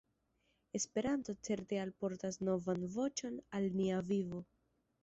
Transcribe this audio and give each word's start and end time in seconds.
Esperanto 0.79 1.35
certe 1.49 1.77
alportas 1.85 2.41
novan 2.51 2.89
voĉon 2.99 3.39
al 3.61 3.73
nia 3.79 4.03
vivo. 4.13 4.47